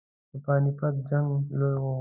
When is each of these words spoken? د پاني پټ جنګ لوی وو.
د 0.31 0.33
پاني 0.45 0.71
پټ 0.77 0.93
جنګ 1.09 1.27
لوی 1.59 1.75
وو. 1.81 1.89